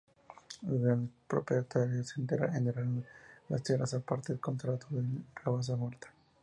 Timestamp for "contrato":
4.57-4.87